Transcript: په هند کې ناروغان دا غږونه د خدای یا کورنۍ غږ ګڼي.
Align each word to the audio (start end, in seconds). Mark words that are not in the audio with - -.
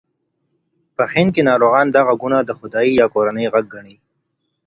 په 0.95 1.03
هند 1.13 1.29
کې 1.35 1.47
ناروغان 1.49 1.87
دا 1.95 2.01
غږونه 2.07 2.37
د 2.43 2.51
خدای 2.59 2.87
یا 2.99 3.07
کورنۍ 3.13 3.45
غږ 3.53 3.65
ګڼي. 3.73 3.95